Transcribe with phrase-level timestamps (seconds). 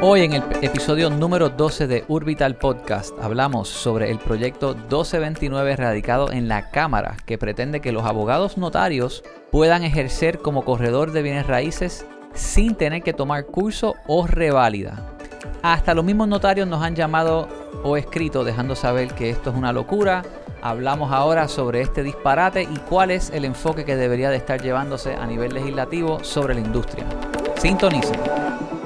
[0.00, 6.30] Hoy en el episodio número 12 de Urbital Podcast hablamos sobre el proyecto 1229 radicado
[6.30, 11.48] en la Cámara que pretende que los abogados notarios puedan ejercer como corredor de bienes
[11.48, 15.16] raíces sin tener que tomar curso o reválida.
[15.62, 17.48] Hasta los mismos notarios nos han llamado
[17.82, 20.22] o escrito dejando saber que esto es una locura.
[20.62, 25.16] Hablamos ahora sobre este disparate y cuál es el enfoque que debería de estar llevándose
[25.16, 27.04] a nivel legislativo sobre la industria.
[27.56, 28.77] Sintonicen.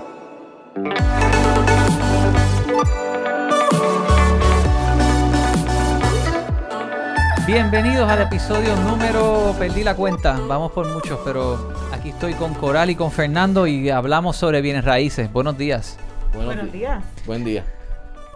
[7.53, 12.89] Bienvenidos al episodio número, perdí la cuenta, vamos por muchos, pero aquí estoy con Coral
[12.89, 15.31] y con Fernando y hablamos sobre bienes raíces.
[15.31, 15.99] Buenos días.
[16.33, 17.05] Buenos, días.
[17.27, 17.63] Buen día.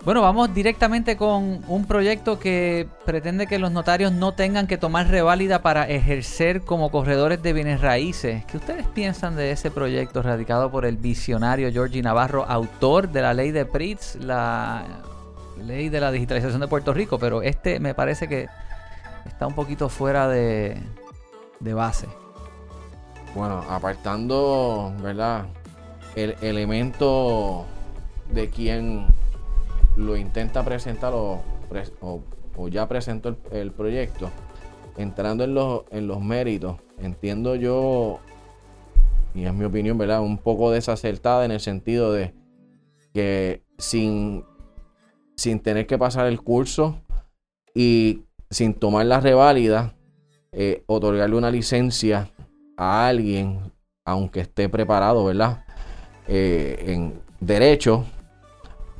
[0.04, 5.08] Bueno, vamos directamente con un proyecto que pretende que los notarios no tengan que tomar
[5.08, 8.44] reválida para ejercer como corredores de bienes raíces.
[8.44, 13.32] ¿Qué ustedes piensan de ese proyecto radicado por el visionario Georgie Navarro, autor de la
[13.32, 14.84] ley de PRITS, la
[15.56, 17.18] ley de la digitalización de Puerto Rico?
[17.18, 18.48] Pero este me parece que
[19.26, 20.80] está un poquito fuera de,
[21.60, 22.06] base.
[23.34, 25.46] Bueno, apartando, ¿verdad?
[26.14, 27.66] El elemento
[28.32, 29.06] de quien
[29.96, 31.42] lo intenta presentar o,
[32.70, 34.30] ya presentó el, proyecto,
[34.96, 38.20] entrando en los, en los méritos, entiendo yo,
[39.34, 40.22] y es mi opinión, ¿verdad?
[40.22, 42.34] Un poco desacertada en el sentido de
[43.12, 44.44] que sin,
[45.36, 47.02] sin tener que pasar el curso
[47.74, 49.94] y sin tomar la reválida,
[50.52, 52.30] eh, otorgarle una licencia
[52.76, 53.72] a alguien,
[54.04, 55.64] aunque esté preparado, ¿verdad?
[56.28, 58.04] Eh, en derecho,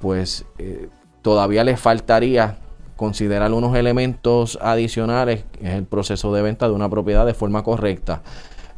[0.00, 0.88] pues eh,
[1.22, 2.58] todavía le faltaría
[2.96, 7.62] considerar unos elementos adicionales, que es el proceso de venta de una propiedad de forma
[7.62, 8.22] correcta,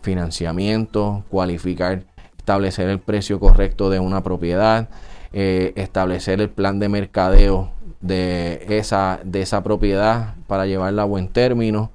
[0.02, 2.05] financiamiento, cualificar,
[2.36, 4.89] establecer el precio correcto de una propiedad,
[5.33, 11.90] establecer el plan de mercadeo de esa, de esa propiedad para llevarla a buen término.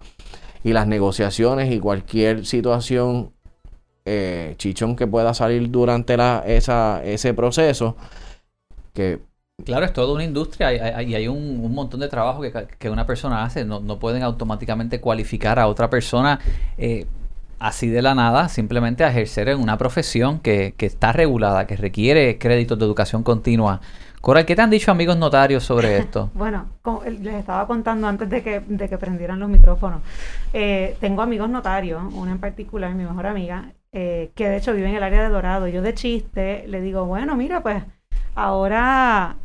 [0.63, 3.31] Y las negociaciones y cualquier situación
[4.05, 7.97] eh, chichón que pueda salir durante la, esa, ese proceso.
[8.93, 9.19] Que
[9.63, 10.73] Claro, es toda una industria
[11.03, 12.41] y hay, un, montón de trabajo
[12.79, 13.63] que, una persona hace.
[13.63, 16.39] No, pueden automáticamente cualificar a otra persona
[16.77, 17.05] eh,
[17.59, 21.77] así de la nada, simplemente a ejercer en una profesión que, que está regulada, que
[21.77, 23.79] requiere créditos de educación continua
[24.23, 26.31] Coral, ¿qué te han dicho amigos notarios sobre esto?
[26.33, 26.69] bueno,
[27.19, 29.99] les estaba contando antes de que, de que prendieran los micrófonos.
[30.53, 34.87] Eh, tengo amigos notarios, una en particular, mi mejor amiga, eh, que de hecho vive
[34.87, 35.67] en el área de Dorado.
[35.67, 37.83] Yo de chiste le digo, bueno, mira, pues
[38.33, 39.35] ahora,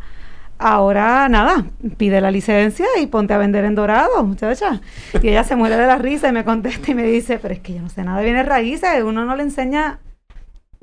[0.60, 1.64] ahora nada,
[1.96, 4.80] pide la licencia y ponte a vender en Dorado, muchacha.
[5.20, 7.58] Y ella se muere de la risa y me contesta y me dice, pero es
[7.58, 9.98] que yo no sé nada de bienes raíces, uno no le enseña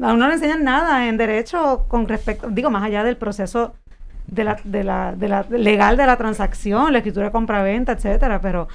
[0.02, 3.76] a uno no le enseñan nada en derecho con respecto, digo, más allá del proceso
[4.28, 8.42] de la, de la, de la legal de la transacción, la escritura de compraventa, etcétera,
[8.42, 8.68] pero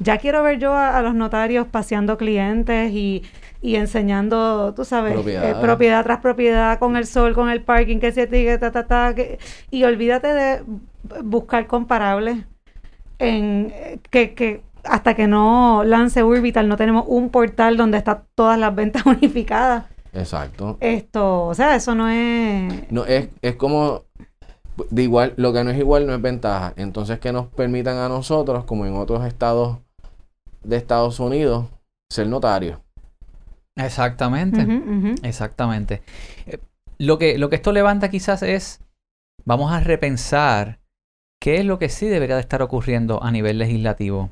[0.00, 3.22] ya quiero ver yo a, los notarios paseando clientes y,
[3.62, 6.04] y enseñando, tú sabes, eh, propiedad.
[6.04, 9.14] tras propiedad con el sol, con el parking, que se tiene, ta, ta, ta,
[9.70, 10.62] y olvídate de
[11.22, 12.38] buscar comparables
[13.18, 13.72] en
[14.10, 18.74] que, que hasta que no lance Urbital no tenemos un portal donde están todas las
[18.74, 19.84] ventas unificadas.
[20.12, 20.76] Exacto.
[20.80, 22.90] Esto, o sea, eso no es...
[22.90, 24.04] No, es, es como
[24.90, 26.72] de igual, lo que no es igual no es ventaja.
[26.76, 29.78] Entonces que nos permitan a nosotros, como en otros estados
[30.62, 31.66] de Estados Unidos,
[32.10, 32.80] ser notarios.
[33.76, 34.66] Exactamente,
[35.22, 36.02] exactamente.
[36.46, 36.58] Eh,
[36.98, 38.80] lo, que, lo que esto levanta quizás es,
[39.44, 40.80] vamos a repensar
[41.40, 44.30] qué es lo que sí debería de estar ocurriendo a nivel legislativo.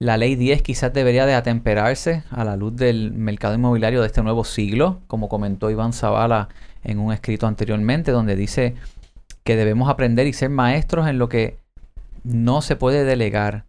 [0.00, 4.22] La ley 10 quizás debería de atemperarse a la luz del mercado inmobiliario de este
[4.22, 6.48] nuevo siglo, como comentó Iván Zavala
[6.82, 8.74] en un escrito anteriormente, donde dice
[9.48, 11.56] que debemos aprender y ser maestros en lo que
[12.22, 13.64] no se puede delegar.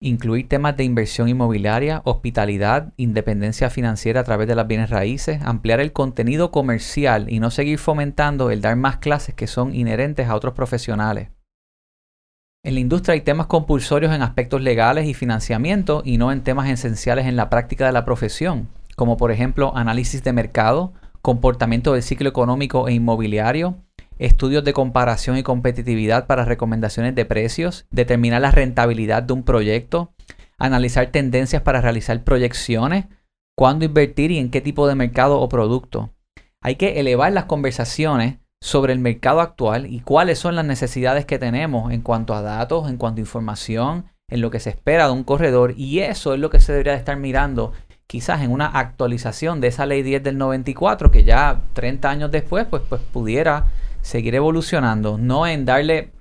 [0.00, 5.80] Incluir temas de inversión inmobiliaria, hospitalidad, independencia financiera a través de las bienes raíces, ampliar
[5.80, 10.36] el contenido comercial y no seguir fomentando el dar más clases que son inherentes a
[10.36, 11.30] otros profesionales.
[12.62, 16.70] En la industria hay temas compulsorios en aspectos legales y financiamiento y no en temas
[16.70, 20.92] esenciales en la práctica de la profesión, como por ejemplo análisis de mercado,
[21.22, 23.82] comportamiento del ciclo económico e inmobiliario,
[24.20, 30.12] estudios de comparación y competitividad para recomendaciones de precios, determinar la rentabilidad de un proyecto,
[30.58, 33.06] analizar tendencias para realizar proyecciones,
[33.56, 36.10] cuándo invertir y en qué tipo de mercado o producto.
[36.62, 41.38] Hay que elevar las conversaciones sobre el mercado actual y cuáles son las necesidades que
[41.38, 45.12] tenemos en cuanto a datos, en cuanto a información, en lo que se espera de
[45.12, 47.72] un corredor y eso es lo que se debería estar mirando
[48.06, 52.66] quizás en una actualización de esa ley 10 del 94 que ya 30 años después
[52.66, 53.66] pues, pues pudiera
[54.02, 56.12] seguir evolucionando, no en darle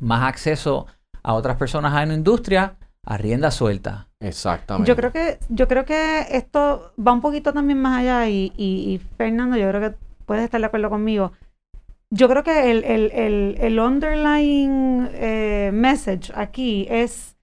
[0.00, 0.86] más acceso
[1.22, 4.08] a otras personas en la industria a rienda suelta.
[4.20, 4.88] Exactamente.
[4.88, 9.00] Yo creo que, yo creo que esto va un poquito también más allá y, y,
[9.16, 11.32] Fernando, yo creo que puedes estar de acuerdo conmigo.
[12.10, 17.36] Yo creo que el, el, el, el underlying eh, message aquí es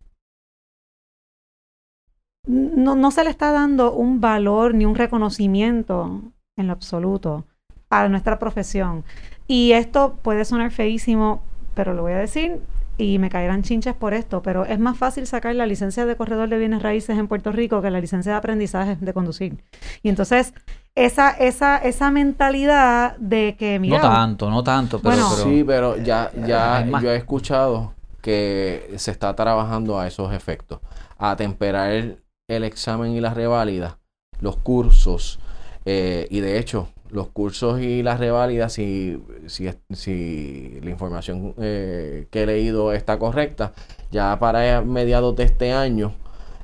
[2.46, 6.22] no, no se le está dando un valor ni un reconocimiento
[6.58, 7.46] en lo absoluto
[7.90, 9.04] a nuestra profesión.
[9.48, 11.42] Y esto puede sonar feísimo,
[11.74, 12.62] pero lo voy a decir
[12.98, 16.50] y me caerán chinches por esto, pero es más fácil sacar la licencia de corredor
[16.50, 19.58] de bienes raíces en Puerto Rico que la licencia de aprendizaje de conducir.
[20.04, 20.54] Y entonces,
[20.96, 23.98] esa, esa, esa mentalidad de que, mira...
[23.98, 25.16] No tanto, no tanto, pero...
[25.16, 30.80] Bueno, sí, pero ya, ya yo he escuchado que se está trabajando a esos efectos,
[31.18, 33.98] a temperar el, el examen y la reválida,
[34.40, 35.40] los cursos,
[35.86, 42.28] eh, y de hecho, los cursos y las reválidas, si, si, si la información eh,
[42.32, 43.74] que he leído está correcta,
[44.12, 46.14] ya para mediados de este año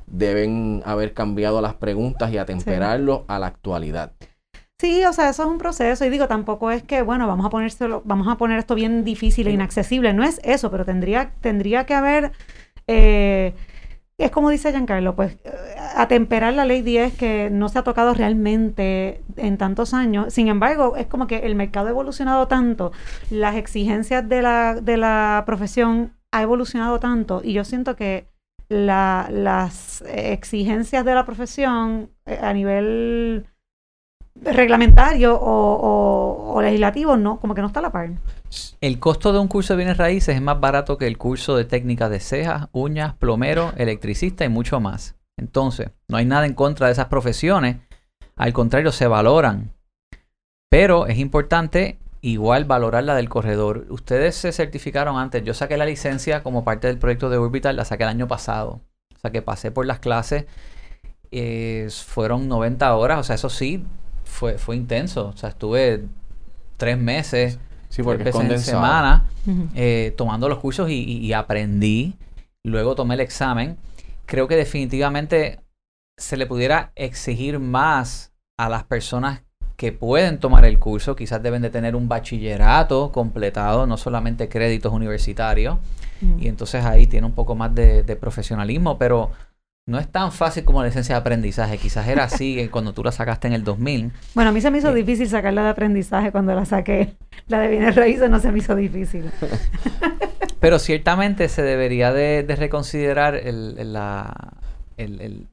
[0.06, 4.12] deben haber cambiado las preguntas y atemperarlo a la actualidad.
[4.80, 6.04] Sí, o sea, eso es un proceso.
[6.04, 9.46] Y digo, tampoco es que, bueno, vamos a ponérselo, vamos a poner esto bien difícil
[9.46, 12.32] e inaccesible, no es eso, pero tendría, tendría que haber
[12.86, 13.54] eh,
[14.24, 15.38] es como dice Giancarlo, pues
[15.96, 20.32] atemperar la ley 10 que no se ha tocado realmente en tantos años.
[20.32, 22.92] Sin embargo, es como que el mercado ha evolucionado tanto,
[23.30, 28.28] las exigencias de la, de la profesión ha evolucionado tanto y yo siento que
[28.68, 33.46] las exigencias de la profesión eh, a nivel
[34.42, 38.10] reglamentario o, o, legislativo no, como que no está la par.
[38.80, 41.64] El costo de un curso de bienes raíces es más barato que el curso de
[41.64, 45.16] técnicas de cejas, uñas, plomero, electricista y mucho más.
[45.36, 47.76] Entonces, no hay nada en contra de esas profesiones.
[48.36, 49.72] Al contrario, se valoran.
[50.70, 53.86] Pero es importante igual valorar la del corredor.
[53.90, 55.42] Ustedes se certificaron antes.
[55.44, 58.80] Yo saqué la licencia como parte del proyecto de Orbital, la saqué el año pasado.
[59.14, 60.46] O sea que pasé por las clases.
[61.30, 63.18] Eh, fueron 90 horas.
[63.18, 63.84] O sea, eso sí,
[64.30, 65.28] fue, fue intenso.
[65.28, 66.04] O sea, estuve
[66.76, 67.58] tres meses
[67.90, 69.26] Sí, porque es semana
[69.74, 72.14] eh, tomando los cursos y, aprendí.
[72.64, 73.76] Luego tomé el examen.
[74.26, 75.58] Creo que definitivamente
[76.16, 79.42] se le pudiera exigir más a las personas
[79.76, 81.16] que pueden tomar el curso.
[81.16, 85.78] Quizás deben de tener un bachillerato completado, no solamente créditos universitarios.
[86.38, 89.30] Y entonces ahí tiene un poco más de profesionalismo, pero
[89.86, 91.78] no es tan fácil como la licencia de aprendizaje.
[91.78, 94.12] Quizás era así cuando tú la sacaste en el 2000.
[94.34, 97.14] Bueno, a mí se me hizo difícil sacarla de aprendizaje cuando la saqué.
[97.48, 99.30] La de bienes raíces no se me hizo difícil.
[100.60, 104.52] Pero ciertamente se debería de, reconsiderar el, la,
[104.96, 105.48] el,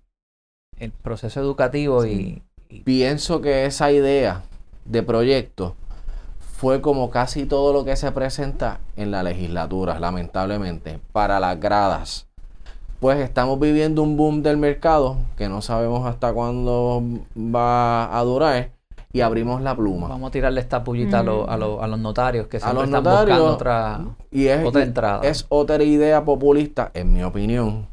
[1.01, 2.81] proceso educativo y, y...
[2.81, 4.43] Pienso que esa idea
[4.85, 5.75] de proyecto
[6.57, 12.26] fue como casi todo lo que se presenta en la legislatura, lamentablemente, para las gradas
[12.99, 17.03] pues estamos viviendo un boom del mercado que no sabemos hasta cuándo
[17.37, 18.71] va a durar
[19.13, 20.07] y abrimos la pluma.
[20.07, 21.23] Vamos a tirarle esta pullita a,
[21.57, 24.01] los notarios que siempre están buscando otra,
[24.31, 25.21] y es, otra entrada.
[25.23, 27.87] Es otra idea populista, en mi opinión,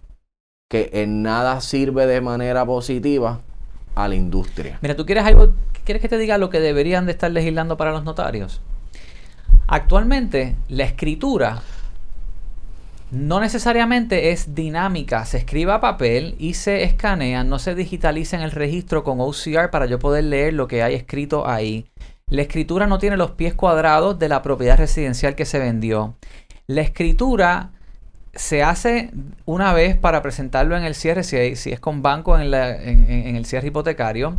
[0.69, 3.41] que en nada sirve de manera positiva
[3.95, 4.79] a la industria.
[4.83, 5.53] Mira, ¿tú quieres algo?
[5.85, 8.61] ¿Quieres que te diga lo que deberían de estar legislando para los notarios?
[9.67, 11.63] Actualmente, la escritura
[13.15, 18.43] no necesariamente es dinámica, se escribe a papel y se escanea, no se digitaliza en
[18.43, 21.87] el registro con OCR para yo poder leer lo que hay escrito ahí.
[22.29, 26.17] La escritura no tiene los pies cuadrados de la propiedad residencial que se vendió.
[26.67, 27.71] La escritura
[28.35, 29.11] se hace
[29.45, 33.69] una vez para presentarlo en el cierre, si, es con banco en, en el cierre
[33.69, 34.37] hipotecario.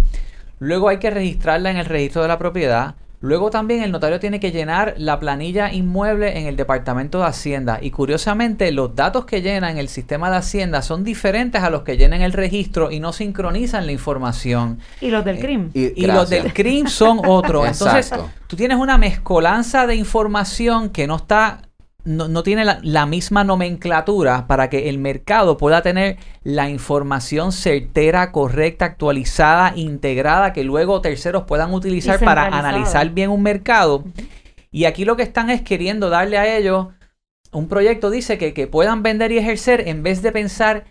[0.60, 2.96] Luego hay que registrarla en el registro de la propiedad.
[3.26, 7.80] Luego también el notario tiene que llenar la planilla inmueble en el Departamento de Hacienda
[7.82, 11.82] y curiosamente los datos que llena en el sistema de Hacienda son diferentes a los
[11.82, 14.78] que llena en el registro y no sincronizan la información.
[15.02, 15.72] Y los del CRIM.
[15.74, 17.66] y, los del CRIM son otros.
[17.72, 18.12] Entonces,
[18.46, 21.64] tú tienes una mezcolanza de información que no está
[22.06, 28.86] no, tiene la, misma nomenclatura para que el mercado pueda tener la información certera, correcta,
[28.86, 34.04] actualizada, integrada, que luego terceros puedan utilizar para analizar bien un mercado.
[34.72, 36.88] Y aquí lo que están es queriendo darle a ellos
[37.52, 40.86] un proyecto, dice que, que puedan vender y ejercer en vez de pensar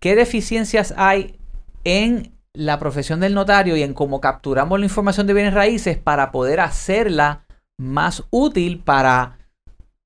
[0.00, 1.38] qué deficiencias hay
[1.84, 6.30] en la profesión del notario y en cómo capturamos la información de bienes raíces para
[6.30, 7.46] poder hacerla
[7.78, 9.37] más útil para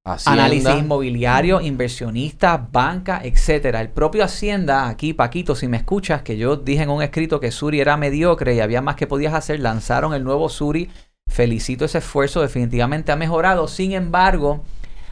[0.05, 3.81] Análisis inmobiliario, inversionistas, banca, etcétera.
[3.81, 7.53] El propio Hacienda, aquí, Paquito, si me escuchas, que yo dije en un escrito que
[7.53, 10.91] Suri era mediocre y había más que podías hacer, lanzaron el nuevo Suri
[11.29, 13.69] felicito ese esfuerzo, definitivamente ha mejorado.
[13.69, 14.65] Sin embargo,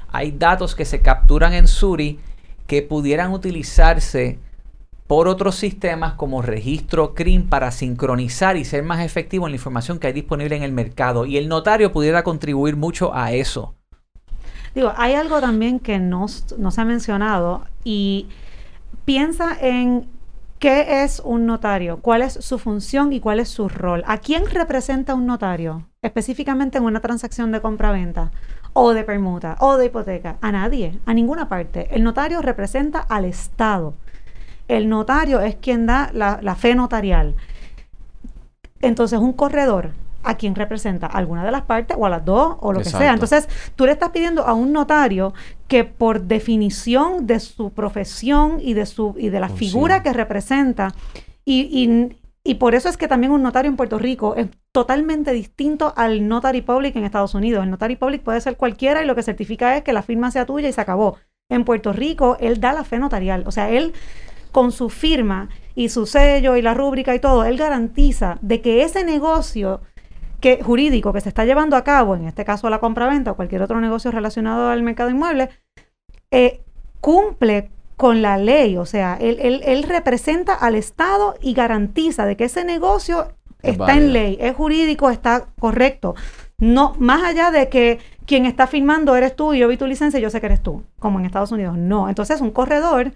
[0.09, 2.19] hay datos que se capturan en Suri
[2.67, 4.39] que pudieran utilizarse
[5.07, 9.99] por otros sistemas como registro CRIM para sincronizar y ser más efectivo en la información
[9.99, 11.27] que hay disponible en el mercado.
[11.27, 13.75] Y el notario pudiera contribuir mucho a eso.
[14.75, 16.27] Digo, hay algo también que no,
[16.59, 18.29] no se ha mencionado y
[19.05, 20.09] piensa en
[20.59, 24.03] qué es un notario, cuál es su función y cuál es su rol.
[24.07, 25.87] ¿A quién representa un notario?
[26.03, 28.31] Específicamente en una transacción de compra-venta
[28.73, 30.37] o de permuta o de hipoteca.
[30.41, 31.89] A nadie, a ninguna parte.
[31.91, 33.95] El notario representa al Estado
[34.71, 37.35] el notario es quien da la, fe notarial.
[38.81, 39.91] Entonces, un corredor,
[40.23, 41.07] ¿a quien representa?
[41.07, 43.13] ¿A alguna de las partes o a las dos o lo que sea?
[43.13, 45.33] Entonces, tú le estás pidiendo a un notario
[45.69, 50.95] que por definición de su profesión y de, su, y de la figura que representa,
[51.45, 52.13] y,
[52.45, 56.29] y, por eso es que también un notario en Puerto Rico es totalmente distinto al
[56.29, 57.65] notary public en Estados Unidos.
[57.65, 60.47] El notary public puede ser cualquiera y lo que certifica es que la firma sea
[60.47, 61.17] tuya y se acabó.
[61.49, 63.43] En Puerto Rico, él da la fe notarial.
[63.47, 63.95] O sea, él
[64.53, 68.83] con su firma y su sello y la rúbrica y todo, él garantiza de que
[68.83, 69.81] ese negocio
[70.41, 73.63] que, jurídico que se está llevando a cabo, en este caso la compraventa o cualquier
[73.63, 75.51] otro negocio relacionado al mercado inmueble,
[76.31, 76.63] eh,
[77.01, 82.45] cumple con la ley, o sea, él, él, representa al Estado y garantiza de que
[82.45, 86.15] ese negocio está en ley, es jurídico, está correcto.
[86.57, 90.19] No, más allá de que quien está firmando eres tú y yo vi tu licencia
[90.19, 91.77] y yo sé que eres tú, como en Estados Unidos.
[91.77, 93.13] No, entonces un corredor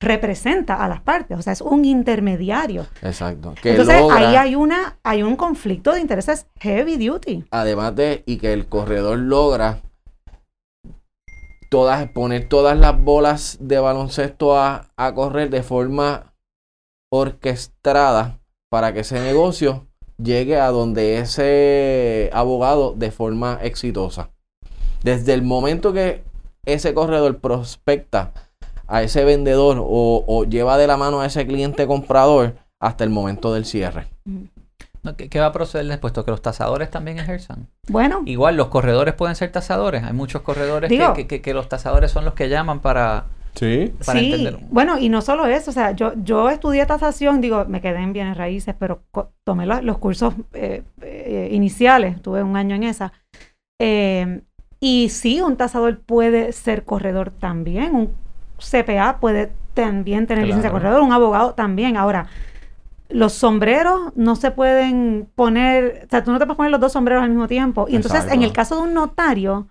[0.00, 2.86] representa a las partes, o sea, es un intermediario.
[3.02, 3.54] Exacto.
[3.62, 7.44] Entonces ahí hay una hay un conflicto de intereses heavy duty.
[7.50, 9.82] Además de y que el corredor logra
[11.68, 16.32] todas poner todas las bolas de baloncesto a, a correr de forma
[17.12, 18.40] orquestada
[18.70, 24.30] para que ese negocio llegue a donde ese abogado de forma exitosa.
[25.02, 26.24] Desde el momento que
[26.64, 28.32] ese corredor prospecta
[28.90, 33.54] a ese vendedor o, lleva de la mano a ese cliente comprador hasta el momento
[33.54, 34.08] del cierre.
[35.16, 36.12] ¿qué, va a proceder después?
[36.12, 37.68] ¿Que los tasadores también ejerzan?
[37.88, 38.22] Bueno.
[38.26, 40.02] Igual, los corredores pueden ser tasadores.
[40.02, 43.26] Hay muchos corredores que, que, los tasadores son los que llaman para...
[43.54, 43.92] Sí.
[44.04, 44.48] Para sí.
[44.70, 48.12] Bueno, y no solo eso, o sea, yo, yo estudié tasación, digo, me quedé en
[48.12, 49.02] bienes raíces, pero
[49.44, 53.12] tomé los cursos eh, eh, iniciales, tuve un año en esa.
[53.80, 54.42] Eh,
[54.78, 58.14] y sí, un tasador puede ser corredor también, un
[58.60, 61.96] CPA puede también tener licencia de corredor, un abogado también.
[61.96, 62.26] Ahora,
[63.08, 66.92] los sombreros no se pueden poner, o sea, tú no te puedes poner los dos
[66.92, 67.86] sombreros al mismo tiempo.
[67.88, 69.68] Y entonces, en el caso de un notario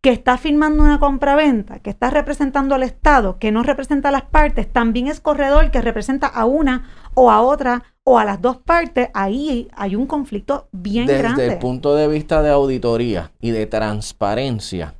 [0.00, 4.22] que está firmando una compraventa, que está representando al Estado, que no representa a las
[4.22, 8.58] partes, también es corredor que representa a una o a otra o a las dos
[8.58, 11.42] partes, ahí hay un conflicto bien grande.
[11.42, 14.94] Desde el punto de vista de auditoría y de transparencia,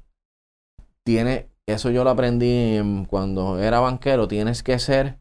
[1.04, 4.28] tiene eso yo lo aprendí cuando era banquero.
[4.28, 5.18] Tienes que ser,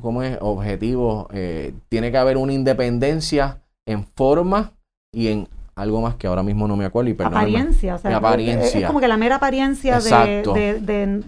[0.00, 0.38] ¿cómo es?
[0.40, 1.28] Objetivo.
[1.32, 4.72] Eh, tiene que haber una independencia en forma
[5.12, 7.10] y en algo más que ahora mismo no me acuerdo.
[7.10, 8.80] Y apariencia, o sea, apariencia.
[8.80, 11.22] Es como que la mera apariencia de,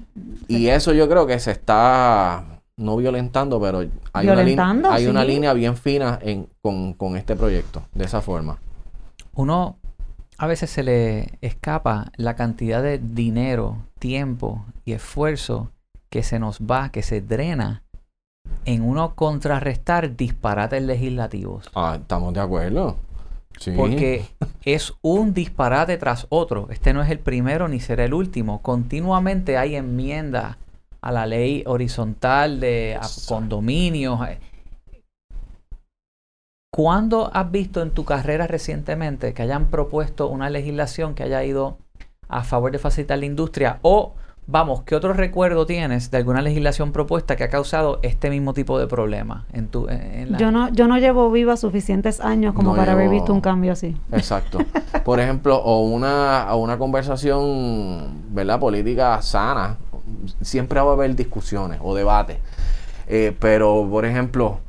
[0.46, 2.44] Y eso yo creo que se está
[2.76, 7.82] no violentando, pero hay, una, hay una línea bien fina en, con, con este proyecto,
[7.94, 8.58] de esa forma.
[9.34, 9.76] Uno
[10.42, 15.70] a veces se le escapa la cantidad de dinero, tiempo y esfuerzo
[16.10, 17.84] que se nos va, que se drena
[18.64, 21.70] en uno contrarrestar disparates legislativos.
[21.76, 22.96] Ah, estamos de acuerdo.
[23.60, 23.70] Sí.
[23.76, 24.24] Porque
[24.64, 26.66] es un disparate tras otro.
[26.72, 28.62] Este no es el primero ni será el último.
[28.62, 30.56] Continuamente hay enmiendas
[31.00, 34.18] a la ley horizontal de condominios.
[36.74, 41.76] ¿Cuándo has visto en tu carrera recientemente que hayan propuesto una legislación que haya ido
[42.30, 43.78] a favor de facilitar la industria?
[43.82, 44.14] O,
[44.46, 48.78] vamos, ¿qué otro recuerdo tienes de alguna legislación propuesta que ha causado este mismo tipo
[48.78, 49.44] de problema?
[49.52, 49.86] En tu,
[50.38, 53.94] yo, no, yo no llevo viva suficientes años como para haber visto un cambio así.
[54.10, 54.56] Exacto.
[55.04, 58.58] Por ejemplo, o una, una conversación, ¿verdad?
[58.58, 59.76] Política sana.
[60.40, 62.38] Siempre va a haber discusiones o debates.
[63.08, 64.60] Eh, pero, por ejemplo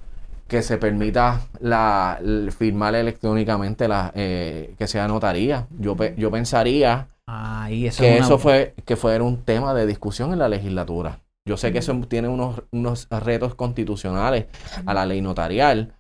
[0.54, 2.20] que se permita la,
[2.56, 5.68] firmar electrónicamente la, eh, que sea notaría.
[5.80, 11.22] Yo, yo pensaría que eso fue que fuera un tema de discusión en la legislatura.
[11.44, 14.46] Yo sé que eso tiene unos, unos retos constitucionales
[14.86, 15.96] a la ley notarial,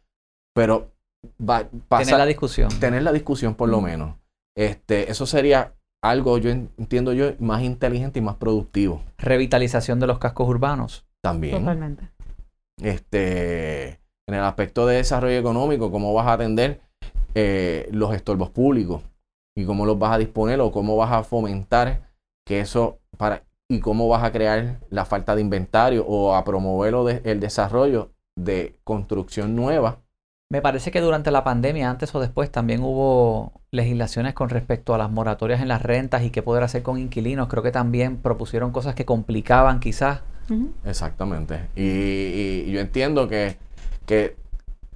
[0.54, 0.92] pero
[1.42, 1.68] va,
[1.98, 2.70] tener la discusión.
[2.80, 4.18] Tener la discusión por lo menos.
[4.56, 9.02] Este, eso sería algo, yo entiendo yo, más inteligente y más productivo.
[9.18, 11.08] Revitalización de los cascos urbanos.
[11.22, 11.58] También.
[11.58, 12.08] Totalmente.
[12.78, 16.82] Este, en el aspecto de desarrollo económico, cómo vas a atender
[17.36, 19.01] eh, los estorbos públicos.
[19.56, 22.10] y cómo los vas a disponer o cómo vas a fomentar
[22.44, 27.22] que eso para y cómo vas a crear la falta de inventario o a promover
[27.24, 30.00] el desarrollo de construcción nueva.
[30.51, 35.00] Me parece que durante la pandemia, antes o después, también hubo legislaciones con respecto a
[35.00, 37.48] las moratorias en las rentas y qué poder hacer con inquilinos.
[37.48, 40.22] Creo que también propusieron cosas que complicaban quizás.
[40.86, 41.70] Exactamente.
[41.75, 43.58] Y, yo entiendo que,
[44.06, 44.36] que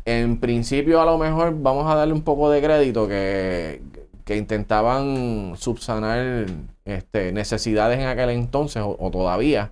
[0.06, 3.82] en principio a lo mejor vamos a darle un poco de crédito que,
[4.28, 6.48] que intentaban subsanar
[6.84, 9.72] este, necesidades en aquel entonces o, todavía,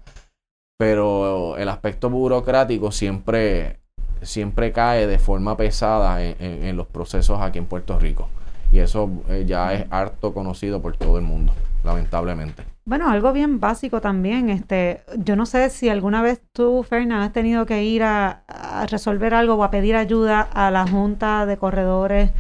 [0.78, 3.80] pero el aspecto burocrático siempre,
[4.22, 8.30] siempre cae de forma pesada en, los procesos aquí en Puerto Rico.
[8.72, 11.52] Y eso eh, ya es harto conocido por todo el mundo,
[11.86, 12.64] lamentablemente.
[12.84, 17.32] Bueno, algo bien básico también, este, yo no sé si alguna vez tú, Fernán, has
[17.32, 21.58] tenido que ir a, a resolver algo o a pedir ayuda a la Junta de
[21.58, 22.32] Corredores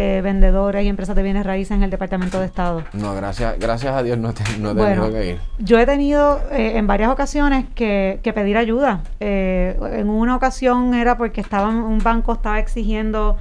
[0.00, 2.84] eh, vendedores y empresas de bienes raíces en el Departamento de Estado?
[2.92, 5.40] No, gracias, gracias a Dios no, he tenido que ir.
[5.58, 9.02] Yo he tenido eh, en varias ocasiones que, pedir ayuda.
[9.18, 13.38] Eh, en una ocasión era porque estaba, un banco estaba exigiendo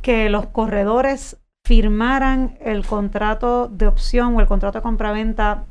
[0.00, 1.36] que los corredores
[1.70, 5.66] firmaran el contrato de opción o el contrato de compraventa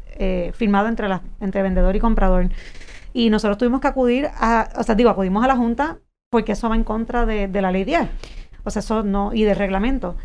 [0.54, 2.50] firmado entre, la, entre vendedor y comprador.
[3.12, 6.70] Y nosotros tuvimos que acudir a, o sea, digo, acudimos a la Junta porque eso
[6.70, 8.08] va en contra de, de la ley 10
[8.64, 10.16] o sea, eso no, y de reglamento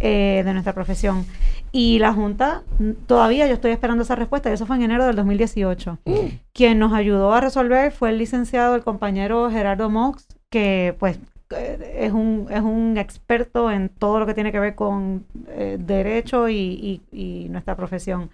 [0.00, 1.24] eh, de nuestra profesión.
[1.72, 2.62] Y la Junta,
[3.06, 5.98] todavía yo estoy esperando esa respuesta, y eso fue en enero del 2018.
[6.04, 6.12] Mm.
[6.52, 11.20] Quien nos ayudó a resolver fue el licenciado, el compañero Gerardo Mox, que pues eh,
[11.50, 16.48] es un, es un experto en todo lo que tiene que ver con eh, derecho
[16.48, 18.30] y, y, nuestra profesión.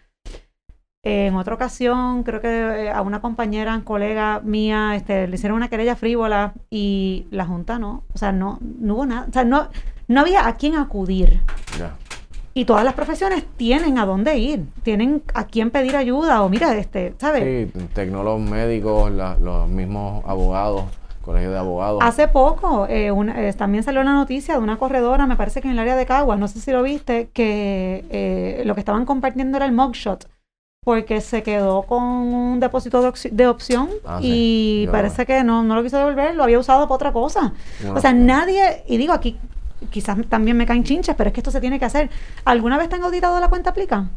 [1.03, 5.97] En otra ocasión, creo que a una compañera, colega mía, este, le hicieron una querella
[5.97, 8.05] frívola y la Junta no.
[8.13, 9.27] O sea, no, no hubo nada.
[9.29, 9.69] O sea, no,
[10.09, 11.41] no había a quién acudir.
[12.53, 16.77] Y todas las profesiones tienen a dónde ir, tienen a quién pedir ayuda o mira,
[16.77, 17.71] este, ¿sabes?
[17.73, 20.85] Sí, tecnólogos médicos, los mismos abogados,
[21.21, 22.01] colegio de abogados.
[22.03, 25.73] Hace poco eh, eh, también salió la noticia de una corredora, me parece que en
[25.73, 29.57] el área de Caguas, no sé si lo viste, que eh, lo que estaban compartiendo
[29.57, 30.29] era el mugshot
[30.83, 35.83] porque se quedó con un depósito de, opción ah, y parece que no, no lo
[35.83, 37.53] quiso devolver, lo había usado para otra cosa.
[37.95, 39.39] o sea, nadie, y digo aquí,
[39.91, 42.09] quizás también me caen chinches, pero es que esto se tiene que hacer.
[42.47, 44.09] ¿Alguna vez te han auditado la cuenta aplica?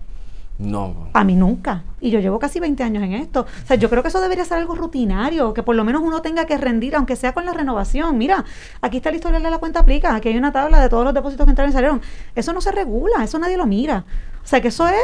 [0.63, 1.10] No.
[1.13, 1.84] A mí nunca.
[1.99, 3.41] Y yo llevo casi 20 años en esto.
[3.41, 6.21] O sea, yo creo que eso debería ser algo rutinario, que por lo menos uno
[6.21, 8.17] tenga que rendir, aunque sea con la renovación.
[8.17, 8.45] Mira,
[8.82, 11.13] aquí está el historial de la cuenta aplica, aquí hay una tabla de todos los
[11.13, 12.02] depósitos que entraron y salieron.
[12.36, 14.06] Eso no se regula, eso nadie lo mira.
[14.43, 14.95] O sea, que eso es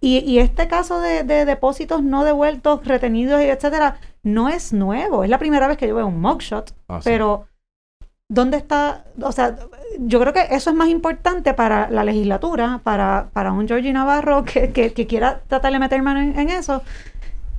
[0.00, 5.24] y, este caso de, depósitos no devueltos, retenidos y etcétera, no es nuevo.
[5.24, 6.74] Es la primera vez que yo veo un mugshot.
[6.88, 7.46] Ah, pero,
[8.30, 9.04] ¿dónde está?
[9.20, 9.56] O sea,
[9.98, 14.44] yo creo que eso es más importante para la legislatura, para, para un Georgie Navarro
[14.44, 16.82] que, que, quiera tratar de meter mano en, eso,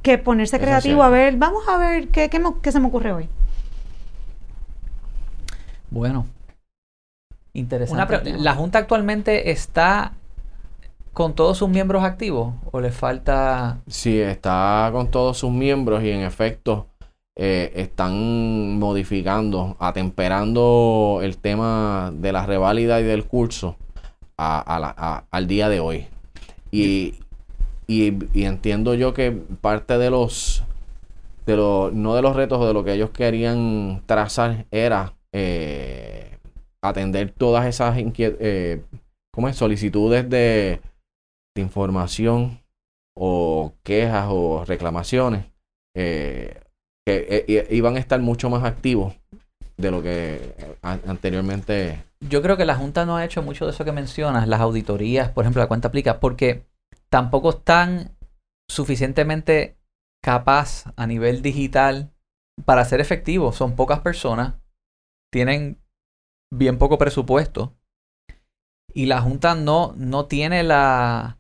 [0.02, 3.30] que ponerse creativo a ver, vamos a ver qué, qué, se me ocurre hoy.
[5.92, 6.26] Bueno,
[7.54, 8.38] interesante.
[8.38, 10.14] la Junta actualmente está
[11.12, 13.80] con todos sus miembros activos o le falta...
[13.88, 16.88] Sí, está con todos sus miembros y en efecto
[17.36, 23.78] eh, están modificando, atemperando el tema de la reválida y del curso
[24.38, 26.08] al día de hoy.
[26.72, 27.16] Y,
[27.88, 28.14] y,
[28.44, 30.64] entiendo yo que parte de los,
[31.46, 36.38] de los, no de los retos, de lo que ellos querían trazar era eh,
[36.82, 38.82] atender todas esas eh,
[39.32, 40.82] ¿cómo solicitudes de
[41.56, 42.60] de información
[43.16, 45.46] o quejas o reclamaciones
[45.96, 46.61] eh,
[47.06, 49.16] que eh, iban a estar mucho más activos
[49.78, 52.04] de lo que anteriormente.
[52.20, 55.30] Yo creo que la Junta no ha hecho mucho de eso que mencionas, las auditorías,
[55.30, 56.66] por ejemplo, la cuenta aplica, porque
[57.10, 58.16] tampoco están
[58.70, 59.78] suficientemente
[60.24, 62.12] capaz a nivel digital
[62.64, 63.56] para ser efectivos.
[63.56, 64.56] Son pocas personas,
[65.32, 65.82] tienen
[66.54, 67.76] bien poco presupuesto
[68.94, 71.40] y la Junta no, no tiene la,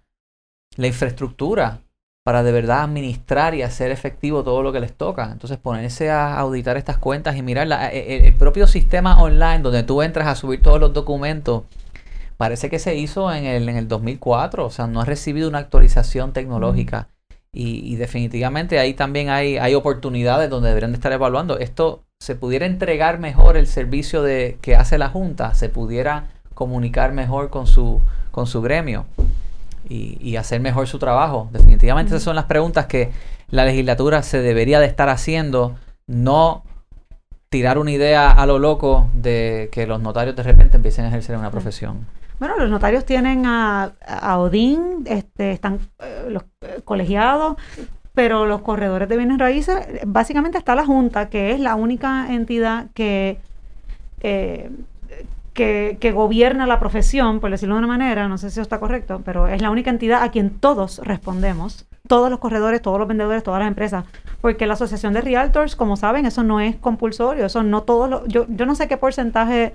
[0.77, 1.81] la infraestructura
[2.23, 5.31] para de verdad administrar y hacer efectivo todo lo que les toca.
[5.31, 9.83] Entonces ponerse a auditar estas cuentas y mirar eh, eh, el, propio sistema online donde
[9.83, 11.63] tú entras a subir todos los documentos,
[12.37, 15.59] parece que se hizo en el, en el 2004, o sea, no ha recibido una
[15.59, 17.07] actualización tecnológica.
[17.53, 21.59] Y, definitivamente ahí también hay, hay oportunidades donde deberían de estar evaluando.
[21.59, 27.11] Esto se pudiera entregar mejor el servicio de, que hace la Junta, se pudiera comunicar
[27.11, 27.99] mejor con su,
[28.31, 29.05] con su gremio
[29.89, 31.49] y, hacer mejor su trabajo.
[31.51, 33.11] Definitivamente esas son las preguntas que
[33.49, 35.75] la legislatura se debería de estar haciendo,
[36.07, 36.63] no
[37.49, 41.37] tirar una idea a lo loco de que los notarios de repente empiecen a ejercer
[41.37, 42.05] una profesión.
[42.39, 47.57] Bueno, los notarios tienen a, a Odín, este, están eh, los eh, colegiados,
[48.13, 52.87] pero los corredores de bienes raíces, básicamente está la Junta, que es la única entidad
[52.93, 53.37] que,
[54.21, 54.71] eh,
[55.53, 58.79] que, que gobierna la profesión, por decirlo de una manera, no sé si eso está
[58.79, 63.07] correcto, pero es la única entidad a quien todos respondemos, todos los corredores, todos los
[63.07, 64.05] vendedores, todas las empresas,
[64.39, 68.27] porque la Asociación de Realtors, como saben, eso no es compulsorio, eso no todos los,
[68.27, 69.73] yo, yo no sé qué porcentaje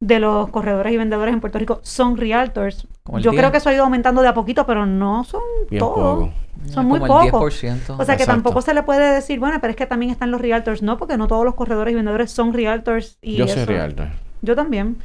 [0.00, 2.88] de los corredores y vendedores en Puerto Rico son realtors.
[3.20, 5.42] Yo creo que eso ha ido aumentando de a poquito, pero no son
[5.78, 6.30] todos.
[6.66, 7.64] Son muy pocos.
[7.88, 10.40] O sea que tampoco se le puede decir, bueno, pero es que también están los
[10.40, 10.82] realtors.
[10.82, 13.18] No, porque no todos los corredores y vendedores son realtors.
[13.22, 14.08] Y Yo soy realtor.
[14.42, 14.98] Yo también.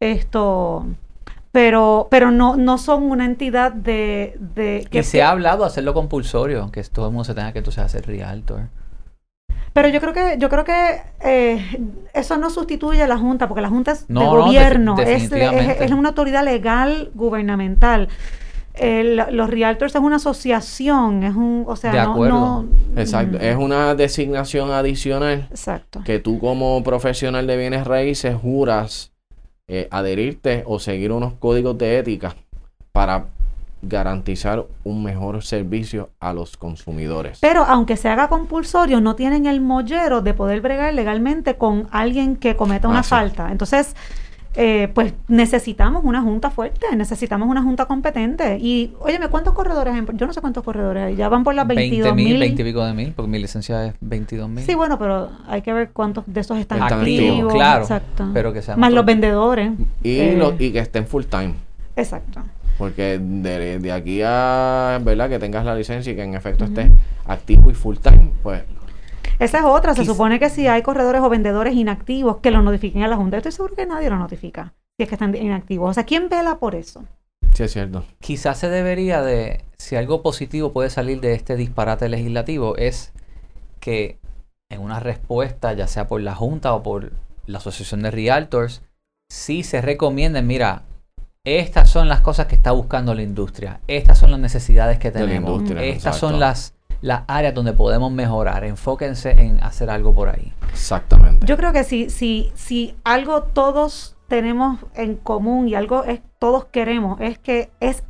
[0.00, 0.86] Esto
[1.52, 5.94] pero pero no no son una entidad de, de que se ha hablado de hacerlo
[5.94, 8.68] compulsorio que todo el mundo se tenga que entonces hacer realtor
[9.76, 11.62] pero yo creo que yo creo que eh,
[12.14, 16.08] eso no sustituye a la Junta, porque la Junta es de gobierno, es, es, una
[16.08, 18.08] autoridad legal gubernamental.
[18.78, 25.46] Los realtors es una asociación, es un, o sea, no, Exacto, es una designación adicional.
[25.50, 26.02] Exacto.
[26.04, 29.12] Que tú como profesional de bienes raíces juras
[29.68, 32.36] eh, adherirte o seguir unos códigos de ética
[32.92, 33.26] para
[33.82, 37.38] garantizar un mejor servicio a los consumidores.
[37.40, 42.36] Pero aunque se haga compulsorio, no tienen el mollero de poder bregar legalmente con alguien
[42.36, 43.50] que cometa una ah, falta.
[43.50, 43.94] Entonces,
[44.56, 48.58] eh, pues necesitamos una junta fuerte, necesitamos una junta competente.
[48.58, 50.04] Y, óyeme, ¿cuántos corredores hay?
[50.14, 52.38] Yo no sé cuántos corredores hay, ya van por las 22 mil.
[52.38, 54.64] 20 y pico de mil, porque mi licencia es 22 mil.
[54.64, 57.52] Sí, bueno, pero hay que ver cuántos de esos están activos.
[57.52, 57.82] claro.
[57.82, 58.30] Exacto.
[58.32, 59.72] Pero que Más los vendedores.
[60.02, 61.54] Y, eh, y que estén full time.
[61.94, 62.42] Exacto.
[62.78, 65.28] Porque de, aquí a, ¿verdad?
[65.28, 66.90] Que tengas la licencia y que en efecto estés
[67.26, 68.62] activo y full time, pues...
[69.38, 69.94] Esa es otra.
[69.94, 73.36] Se supone que si hay corredores o vendedores inactivos, que lo notifiquen a la Junta.
[73.36, 75.90] Estoy seguro que nadie lo notifica si es que están inactivos.
[75.90, 77.04] O sea, ¿quién vela por eso?
[77.52, 78.04] Sí, es cierto.
[78.20, 83.12] Quizás se debería de, si algo positivo puede salir de este disparate legislativo, es
[83.80, 84.18] que
[84.68, 87.12] en una respuesta, ya sea por la Junta o por
[87.46, 88.82] la Asociación de Realtors,
[89.28, 90.82] sí se recomienden, mira,
[91.44, 95.70] estas son las cosas que está buscando la industria, estas son las necesidades que tenemos,
[95.70, 100.52] estas son las, las áreas donde podemos mejorar, enfóquense en hacer algo por ahí.
[100.70, 101.46] Exactamente.
[101.46, 106.66] Yo creo que si, si, si algo todos tenemos en común y algo es, todos
[106.66, 108.02] queremos es que es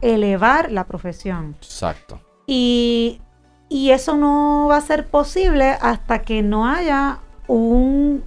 [0.00, 1.56] elevar la profesión.
[1.60, 2.20] Exacto.
[2.46, 3.20] Y,
[3.68, 8.22] y eso no va a ser posible hasta que no haya un,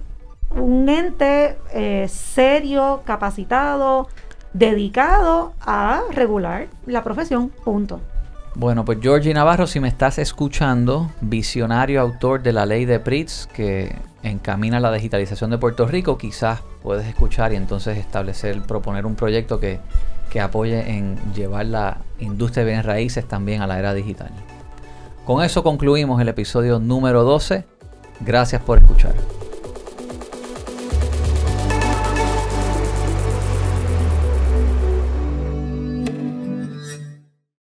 [0.50, 4.08] un ente eh, serio, capacitado,
[4.52, 8.00] dedicado a regular la profesión, punto.
[8.58, 13.48] Bueno, pues Georgie Navarro, si me estás escuchando, visionario autor de la ley de PRITS
[13.54, 13.94] que
[14.24, 19.60] encamina la digitalización de Puerto Rico, quizás puedes escuchar y entonces establecer, proponer un proyecto
[19.60, 19.78] que,
[20.28, 24.30] que apoye en llevar la industria de bienes raíces también a la era digital.
[25.24, 27.64] Con eso concluimos el episodio número 12.
[28.18, 29.37] Gracias por escuchar.